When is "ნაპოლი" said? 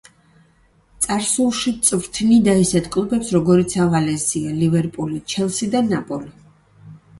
5.93-6.37